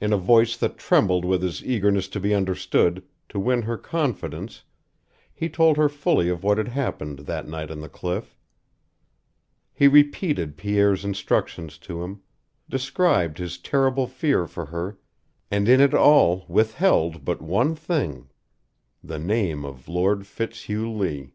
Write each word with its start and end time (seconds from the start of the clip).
In 0.00 0.12
a 0.12 0.16
voice 0.18 0.56
that 0.56 0.78
trembled 0.78 1.24
with 1.24 1.42
his 1.42 1.64
eagerness 1.64 2.06
to 2.10 2.20
be 2.20 2.32
understood, 2.32 3.02
to 3.28 3.40
win 3.40 3.62
her 3.62 3.76
confidence, 3.76 4.62
he 5.34 5.48
told 5.48 5.76
her 5.76 5.88
fully 5.88 6.28
of 6.28 6.44
what 6.44 6.58
had 6.58 6.68
happened 6.68 7.18
that 7.26 7.48
night 7.48 7.68
on 7.68 7.80
the 7.80 7.88
cliff. 7.88 8.36
He 9.72 9.88
repeated 9.88 10.56
Pierre's 10.56 11.04
instructions 11.04 11.76
to 11.78 12.04
him, 12.04 12.22
described 12.70 13.38
his 13.38 13.58
terrible 13.58 14.06
fear 14.06 14.46
for 14.46 14.66
her, 14.66 15.00
and 15.50 15.68
in 15.68 15.80
it 15.80 15.92
all 15.92 16.44
withheld 16.46 17.24
but 17.24 17.42
one 17.42 17.74
thing 17.74 18.28
the 19.02 19.18
name 19.18 19.64
of 19.64 19.88
Lord 19.88 20.24
Fitzhugh 20.24 20.88
Lee. 20.88 21.32